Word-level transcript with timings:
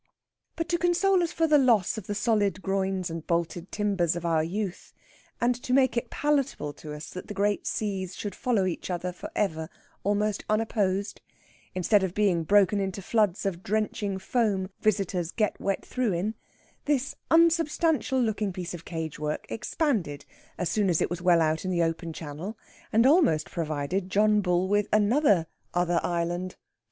But 0.55 0.67
to 0.69 0.79
console 0.79 1.21
us 1.21 1.31
for 1.31 1.45
the 1.45 1.59
loss 1.59 1.95
of 1.95 2.07
the 2.07 2.15
solid 2.15 2.63
groins 2.63 3.11
and 3.11 3.27
bolted 3.27 3.71
timbers 3.71 4.15
of 4.15 4.25
our 4.25 4.43
youth, 4.43 4.93
and 5.39 5.53
to 5.61 5.73
make 5.73 5.95
it 5.95 6.09
palatable 6.09 6.73
to 6.81 6.91
us 6.95 7.11
that 7.11 7.27
the 7.27 7.35
great 7.35 7.67
seas 7.67 8.15
should 8.15 8.33
follow 8.33 8.65
each 8.65 8.89
other 8.89 9.11
for 9.13 9.29
ever 9.35 9.69
almost 10.03 10.43
unopposed 10.49 11.21
instead 11.75 12.01
of 12.01 12.15
being 12.15 12.43
broken 12.43 12.79
into 12.79 12.99
floods 12.99 13.45
of 13.45 13.61
drenching 13.61 14.17
foam 14.17 14.71
visitors 14.81 15.29
get 15.31 15.61
wet 15.61 15.85
through 15.85 16.13
in 16.13 16.33
this 16.85 17.13
unsubstantial 17.29 18.19
looking 18.19 18.51
piece 18.51 18.73
of 18.73 18.85
cage 18.85 19.19
work 19.19 19.45
expanded 19.49 20.25
as 20.57 20.67
soon 20.67 20.89
as 20.89 20.99
it 20.99 21.11
was 21.11 21.21
well 21.21 21.41
out 21.41 21.63
in 21.63 21.69
the 21.69 21.83
open 21.83 22.11
channel, 22.11 22.57
and 22.91 23.05
almost 23.05 23.51
provided 23.51 24.09
John 24.09 24.41
Bull 24.41 24.67
with 24.67 24.87
another 24.91 25.45
"other 25.75 25.99
island." 26.01 26.55